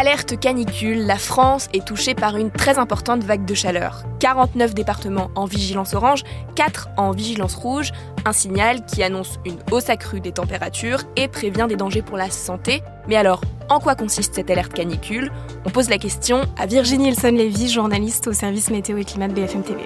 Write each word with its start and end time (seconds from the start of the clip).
Alerte 0.00 0.38
canicule, 0.38 1.06
la 1.06 1.16
France 1.16 1.66
est 1.74 1.84
touchée 1.84 2.14
par 2.14 2.36
une 2.36 2.52
très 2.52 2.78
importante 2.78 3.24
vague 3.24 3.44
de 3.44 3.54
chaleur. 3.54 4.04
49 4.20 4.72
départements 4.72 5.28
en 5.34 5.44
vigilance 5.44 5.92
orange, 5.92 6.22
4 6.54 6.90
en 6.96 7.10
vigilance 7.10 7.56
rouge, 7.56 7.90
un 8.24 8.32
signal 8.32 8.86
qui 8.86 9.02
annonce 9.02 9.40
une 9.44 9.58
hausse 9.72 9.90
accrue 9.90 10.20
des 10.20 10.30
températures 10.30 11.02
et 11.16 11.26
prévient 11.26 11.66
des 11.68 11.74
dangers 11.74 12.02
pour 12.02 12.16
la 12.16 12.30
santé. 12.30 12.80
Mais 13.08 13.16
alors, 13.16 13.40
en 13.68 13.80
quoi 13.80 13.96
consiste 13.96 14.36
cette 14.36 14.52
alerte 14.52 14.72
canicule? 14.72 15.32
On 15.66 15.70
pose 15.70 15.90
la 15.90 15.98
question 15.98 16.42
à 16.56 16.66
Virginie 16.66 17.08
Elson-Lévy, 17.08 17.68
journaliste 17.68 18.28
au 18.28 18.32
service 18.32 18.70
météo 18.70 18.98
et 18.98 19.04
climat 19.04 19.26
de 19.26 19.32
BFM 19.32 19.64
TV. 19.64 19.80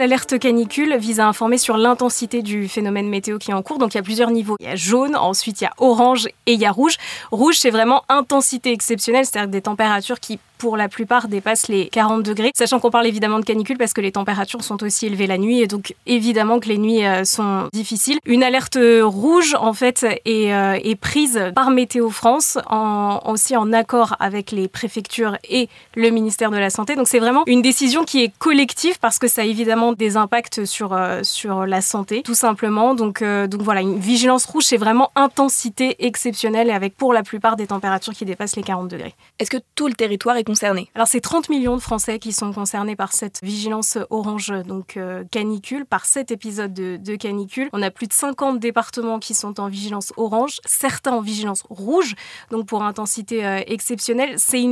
L'alerte 0.00 0.38
canicule 0.38 0.96
vise 0.96 1.20
à 1.20 1.28
informer 1.28 1.58
sur 1.58 1.76
l'intensité 1.76 2.40
du 2.40 2.68
phénomène 2.68 3.10
météo 3.10 3.36
qui 3.36 3.50
est 3.50 3.54
en 3.54 3.60
cours. 3.60 3.76
Donc 3.76 3.92
il 3.92 3.98
y 3.98 4.00
a 4.00 4.02
plusieurs 4.02 4.30
niveaux. 4.30 4.56
Il 4.58 4.64
y 4.64 4.70
a 4.70 4.74
jaune, 4.74 5.14
ensuite 5.14 5.60
il 5.60 5.64
y 5.64 5.66
a 5.66 5.74
orange 5.76 6.26
et 6.46 6.54
il 6.54 6.58
y 6.58 6.64
a 6.64 6.72
rouge. 6.72 6.96
Rouge, 7.30 7.58
c'est 7.58 7.68
vraiment 7.68 8.02
intensité 8.08 8.72
exceptionnelle, 8.72 9.26
c'est-à-dire 9.26 9.50
des 9.50 9.60
températures 9.60 10.18
qui 10.18 10.38
pour 10.60 10.76
la 10.76 10.90
plupart 10.90 11.26
dépassent 11.26 11.68
les 11.68 11.88
40 11.88 12.22
degrés, 12.22 12.52
sachant 12.54 12.80
qu'on 12.80 12.90
parle 12.90 13.06
évidemment 13.06 13.38
de 13.38 13.44
canicule 13.44 13.78
parce 13.78 13.94
que 13.94 14.02
les 14.02 14.12
températures 14.12 14.62
sont 14.62 14.82
aussi 14.84 15.06
élevées 15.06 15.26
la 15.26 15.38
nuit 15.38 15.60
et 15.60 15.66
donc 15.66 15.94
évidemment 16.06 16.60
que 16.60 16.68
les 16.68 16.76
nuits 16.76 17.04
euh, 17.04 17.24
sont 17.24 17.68
difficiles. 17.72 18.18
Une 18.26 18.42
alerte 18.42 18.78
rouge 19.02 19.56
en 19.58 19.72
fait 19.72 20.06
est, 20.26 20.52
euh, 20.52 20.78
est 20.84 20.96
prise 20.96 21.40
par 21.54 21.70
Météo 21.70 22.10
France 22.10 22.58
en, 22.68 23.20
aussi 23.24 23.56
en 23.56 23.72
accord 23.72 24.16
avec 24.20 24.50
les 24.50 24.68
préfectures 24.68 25.38
et 25.48 25.70
le 25.96 26.10
ministère 26.10 26.50
de 26.50 26.58
la 26.58 26.68
Santé. 26.68 26.94
Donc 26.94 27.08
c'est 27.08 27.20
vraiment 27.20 27.42
une 27.46 27.62
décision 27.62 28.04
qui 28.04 28.22
est 28.22 28.32
collective 28.38 28.98
parce 29.00 29.18
que 29.18 29.28
ça 29.28 29.40
a 29.40 29.44
évidemment 29.44 29.94
des 29.94 30.18
impacts 30.18 30.66
sur, 30.66 30.92
euh, 30.92 31.20
sur 31.22 31.64
la 31.64 31.80
santé 31.80 32.20
tout 32.22 32.34
simplement. 32.34 32.94
Donc, 32.94 33.24
donc 33.24 33.62
voilà, 33.62 33.80
une 33.80 33.98
vigilance 33.98 34.44
rouge 34.44 34.64
c'est 34.64 34.76
vraiment 34.76 35.10
intensité 35.14 35.96
exceptionnelle 36.04 36.68
et 36.68 36.72
avec 36.72 36.94
pour 36.98 37.14
la 37.14 37.22
plupart 37.22 37.56
des 37.56 37.68
températures 37.68 38.12
qui 38.12 38.26
dépassent 38.26 38.56
les 38.56 38.62
40 38.62 38.88
degrés. 38.88 39.14
Est-ce 39.38 39.50
que 39.50 39.56
tout 39.74 39.88
le 39.88 39.94
territoire 39.94 40.36
est 40.36 40.49
alors 40.94 41.06
c'est 41.06 41.20
30 41.20 41.48
millions 41.48 41.76
de 41.76 41.80
Français 41.80 42.18
qui 42.18 42.32
sont 42.32 42.52
concernés 42.52 42.96
par 42.96 43.12
cette 43.12 43.40
vigilance 43.42 43.98
orange, 44.10 44.52
donc 44.66 44.96
euh, 44.96 45.22
canicule, 45.30 45.86
par 45.86 46.04
cet 46.04 46.30
épisode 46.30 46.72
de, 46.72 47.16
canicule. 47.16 47.68
On 47.72 47.82
a 47.82 47.90
plus 47.90 48.06
de 48.06 48.12
50 48.12 48.58
départements 48.58 49.18
qui 49.18 49.34
sont 49.34 49.60
en 49.60 49.68
vigilance 49.68 50.12
orange, 50.16 50.58
certains 50.64 51.12
en 51.12 51.20
vigilance 51.20 51.62
rouge, 51.68 52.14
donc 52.50 52.66
pour 52.66 52.82
intensité 52.82 53.44
euh, 53.44 53.60
exceptionnelle. 53.66 54.34
C'est 54.38 54.64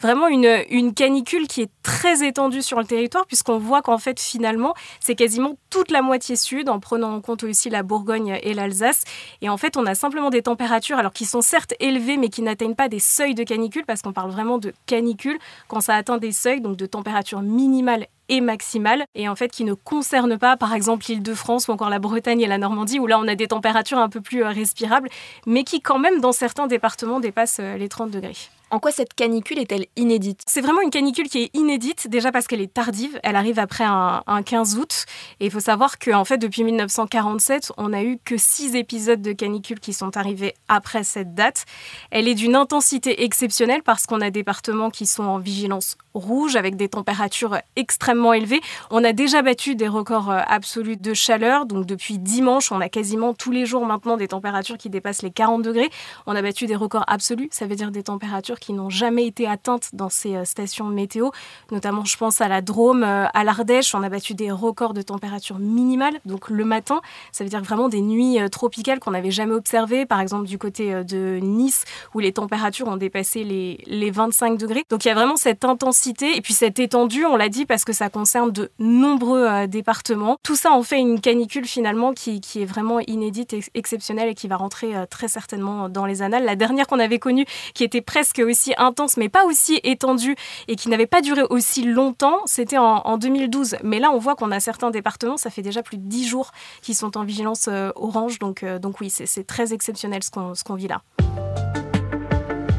vraiment 0.00 0.28
une, 0.28 0.64
une 0.68 0.92
canicule 0.92 1.46
qui 1.46 1.62
est 1.62 1.70
très 1.82 2.26
étendue 2.26 2.62
sur 2.62 2.78
le 2.78 2.84
territoire 2.84 3.26
puisqu'on 3.26 3.58
voit 3.58 3.80
qu'en 3.80 3.98
fait 3.98 4.20
finalement 4.20 4.74
c'est 5.00 5.14
quasiment 5.14 5.56
toute 5.70 5.90
la 5.90 6.02
moitié 6.02 6.36
sud 6.36 6.68
en 6.68 6.78
prenant 6.78 7.14
en 7.14 7.20
compte 7.20 7.42
aussi 7.44 7.70
la 7.70 7.82
Bourgogne 7.82 8.38
et 8.42 8.54
l'Alsace. 8.54 9.04
Et 9.40 9.48
en 9.48 9.56
fait 9.56 9.76
on 9.76 9.86
a 9.86 9.94
simplement 9.94 10.30
des 10.30 10.42
températures 10.42 10.98
alors 10.98 11.12
qui 11.12 11.24
sont 11.24 11.40
certes 11.40 11.74
élevées 11.80 12.18
mais 12.18 12.28
qui 12.28 12.42
n'atteignent 12.42 12.74
pas 12.74 12.88
des 12.88 13.00
seuils 13.00 13.34
de 13.34 13.44
canicule 13.44 13.84
parce 13.86 14.02
qu'on 14.02 14.12
parle 14.12 14.30
vraiment 14.30 14.58
de 14.58 14.74
canicule 14.86 15.21
quand 15.68 15.80
ça 15.80 15.94
atteint 15.94 16.18
des 16.18 16.32
seuils, 16.32 16.60
donc 16.60 16.76
de 16.76 16.86
température 16.86 17.42
minimale 17.42 18.06
et 18.28 18.40
maximale, 18.40 19.04
et 19.14 19.28
en 19.28 19.36
fait 19.36 19.48
qui 19.48 19.64
ne 19.64 19.74
concerne 19.74 20.38
pas 20.38 20.56
par 20.56 20.74
exemple 20.74 21.04
l'île 21.08 21.22
de 21.22 21.34
France 21.34 21.68
ou 21.68 21.72
encore 21.72 21.90
la 21.90 21.98
Bretagne 21.98 22.40
et 22.40 22.46
la 22.46 22.58
Normandie, 22.58 22.98
où 22.98 23.06
là 23.06 23.18
on 23.18 23.28
a 23.28 23.34
des 23.34 23.48
températures 23.48 23.98
un 23.98 24.08
peu 24.08 24.20
plus 24.20 24.42
euh, 24.42 24.48
respirables, 24.48 25.08
mais 25.46 25.64
qui 25.64 25.80
quand 25.80 25.98
même 25.98 26.20
dans 26.20 26.32
certains 26.32 26.66
départements 26.66 27.20
dépassent 27.20 27.60
euh, 27.60 27.76
les 27.76 27.88
30 27.88 28.10
degrés. 28.10 28.36
En 28.72 28.78
quoi 28.78 28.90
cette 28.90 29.12
canicule 29.12 29.58
est-elle 29.58 29.84
inédite? 29.96 30.40
C'est 30.46 30.62
vraiment 30.62 30.80
une 30.80 30.88
canicule 30.88 31.28
qui 31.28 31.42
est 31.42 31.50
inédite, 31.52 32.08
déjà 32.08 32.32
parce 32.32 32.46
qu'elle 32.46 32.62
est 32.62 32.72
tardive. 32.72 33.20
Elle 33.22 33.36
arrive 33.36 33.58
après 33.58 33.84
un, 33.84 34.22
15 34.42 34.78
août. 34.78 35.04
Et 35.40 35.44
il 35.44 35.50
faut 35.50 35.60
savoir 35.60 35.98
qu'en 35.98 36.24
fait, 36.24 36.38
depuis 36.38 36.64
1947, 36.64 37.72
on 37.76 37.90
n'a 37.90 38.02
eu 38.02 38.16
que 38.24 38.38
six 38.38 38.74
épisodes 38.74 39.20
de 39.20 39.32
canicule 39.32 39.78
qui 39.78 39.92
sont 39.92 40.16
arrivés 40.16 40.54
après 40.68 41.04
cette 41.04 41.34
date. 41.34 41.66
Elle 42.10 42.28
est 42.28 42.34
d'une 42.34 42.56
intensité 42.56 43.24
exceptionnelle 43.24 43.82
parce 43.82 44.06
qu'on 44.06 44.22
a 44.22 44.30
des 44.30 44.40
départements 44.40 44.88
qui 44.88 45.04
sont 45.04 45.24
en 45.24 45.38
vigilance 45.38 45.98
rouge 46.14 46.56
avec 46.56 46.76
des 46.76 46.88
températures 46.88 47.58
extrêmement 47.76 48.32
élevées. 48.32 48.60
On 48.90 49.04
a 49.04 49.12
déjà 49.12 49.42
battu 49.42 49.74
des 49.74 49.88
records 49.88 50.30
euh, 50.30 50.40
absolus 50.46 50.96
de 50.96 51.14
chaleur. 51.14 51.66
Donc 51.66 51.86
depuis 51.86 52.18
dimanche, 52.18 52.72
on 52.72 52.80
a 52.80 52.88
quasiment 52.88 53.34
tous 53.34 53.50
les 53.50 53.66
jours 53.66 53.86
maintenant 53.86 54.16
des 54.16 54.28
températures 54.28 54.78
qui 54.78 54.90
dépassent 54.90 55.22
les 55.22 55.30
40 55.30 55.62
degrés. 55.62 55.90
On 56.26 56.34
a 56.34 56.42
battu 56.42 56.66
des 56.66 56.76
records 56.76 57.04
absolus, 57.06 57.48
ça 57.52 57.66
veut 57.66 57.76
dire 57.76 57.90
des 57.90 58.02
températures 58.02 58.58
qui 58.62 58.72
n'ont 58.72 58.90
jamais 58.90 59.26
été 59.26 59.46
atteintes 59.46 59.90
dans 59.92 60.08
ces 60.08 60.36
euh, 60.36 60.44
stations 60.44 60.86
météo. 60.86 61.30
Notamment, 61.70 62.04
je 62.04 62.16
pense 62.16 62.40
à 62.40 62.48
la 62.48 62.60
Drôme, 62.60 63.02
euh, 63.02 63.26
à 63.32 63.44
l'Ardèche. 63.44 63.94
On 63.94 64.02
a 64.02 64.08
battu 64.08 64.34
des 64.34 64.50
records 64.50 64.94
de 64.94 65.02
température 65.02 65.58
minimale. 65.58 66.14
Donc 66.24 66.48
le 66.48 66.64
matin, 66.64 67.00
ça 67.32 67.44
veut 67.44 67.50
dire 67.50 67.62
vraiment 67.62 67.88
des 67.88 68.00
nuits 68.00 68.38
tropicales 68.50 69.00
qu'on 69.00 69.12
n'avait 69.12 69.30
jamais 69.30 69.54
observées. 69.54 70.06
Par 70.06 70.20
exemple, 70.20 70.46
du 70.46 70.58
côté 70.58 71.04
de 71.04 71.38
Nice, 71.42 71.84
où 72.14 72.18
les 72.20 72.32
températures 72.32 72.88
ont 72.88 72.96
dépassé 72.96 73.44
les, 73.44 73.78
les 73.86 74.10
25 74.10 74.58
degrés. 74.58 74.84
Donc 74.90 75.04
il 75.04 75.08
y 75.08 75.10
a 75.10 75.14
vraiment 75.14 75.36
cette 75.36 75.64
intensité 75.64 76.36
et 76.36 76.40
puis 76.40 76.52
cette 76.52 76.78
étendue, 76.78 77.24
on 77.24 77.36
l'a 77.36 77.48
dit 77.48 77.66
parce 77.66 77.84
que 77.84 77.92
ça 77.92 78.08
concerne 78.10 78.50
de 78.50 78.70
nombreux 78.78 79.46
euh, 79.46 79.66
départements. 79.66 80.38
Tout 80.42 80.56
ça 80.56 80.72
en 80.72 80.82
fait 80.82 80.98
une 80.98 81.20
canicule 81.20 81.66
finalement 81.66 82.12
qui, 82.12 82.40
est 82.56 82.64
vraiment 82.64 83.00
inédite, 83.00 83.52
et 83.52 83.60
exceptionnelle 83.74 84.28
et 84.28 84.34
qui 84.34 84.48
va 84.48 84.56
rentrer 84.56 84.96
euh, 84.96 85.06
très 85.06 85.28
certainement 85.28 85.88
dans 85.88 86.06
les 86.06 86.22
annales. 86.22 86.44
La 86.44 86.56
dernière 86.56 86.86
qu'on 86.86 86.98
avait 86.98 87.18
connue, 87.18 87.46
qui 87.74 87.84
était 87.84 88.00
presque 88.00 88.38
aussi 88.52 88.72
intense 88.78 89.16
mais 89.16 89.28
pas 89.28 89.44
aussi 89.44 89.80
étendue 89.82 90.36
et 90.68 90.76
qui 90.76 90.88
n'avait 90.88 91.06
pas 91.06 91.20
duré 91.20 91.42
aussi 91.50 91.82
longtemps, 91.84 92.38
c'était 92.46 92.78
en, 92.78 93.18
2012. 93.18 93.76
Mais 93.82 93.98
là, 93.98 94.10
on 94.10 94.18
voit 94.18 94.36
qu'on 94.36 94.50
a 94.50 94.60
certains 94.60 94.90
départements, 94.90 95.36
ça 95.36 95.50
fait 95.50 95.62
déjà 95.62 95.82
plus 95.82 95.98
de 95.98 96.08
10 96.08 96.26
jours 96.26 96.50
qui 96.80 96.94
sont 96.94 97.16
en 97.16 97.24
vigilance 97.24 97.68
euh, 97.68 97.90
orange. 97.96 98.38
Donc, 98.38 98.64
donc 98.64 99.00
oui, 99.00 99.10
c'est 99.10 99.46
très 99.46 99.72
exceptionnel 99.72 100.22
ce 100.22 100.30
qu'on 100.30 100.74
vit 100.74 100.88
là. 100.88 101.02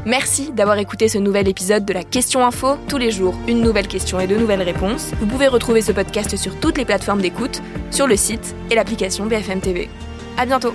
Merci 0.06 0.52
d'avoir 0.52 0.76
écouté 0.76 1.08
ce 1.08 1.16
nouvel 1.16 1.48
épisode 1.48 1.86
de 1.86 1.94
la 1.94 2.04
Question 2.04 2.44
Info. 2.44 2.76
Tous 2.88 2.98
les 2.98 3.10
jours, 3.10 3.34
une 3.48 3.62
nouvelle 3.62 3.88
question 3.88 4.20
et 4.20 4.26
de 4.26 4.36
nouvelles 4.36 4.62
réponses. 4.62 5.12
Vous 5.18 5.26
pouvez 5.26 5.48
retrouver 5.48 5.80
ce 5.80 5.92
podcast 5.92 6.36
sur 6.36 6.60
toutes 6.60 6.76
les 6.76 6.84
plateformes 6.84 7.22
d'écoute, 7.22 7.62
sur 7.90 8.06
le 8.06 8.16
site 8.16 8.54
et 8.70 8.74
l'application 8.74 9.24
BFM 9.24 9.62
TV. 9.62 9.88
À 10.36 10.44
bientôt. 10.44 10.74